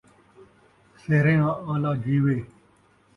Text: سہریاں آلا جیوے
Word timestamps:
سہریاں 1.01 1.51
آلا 1.71 1.91
جیوے 2.03 2.37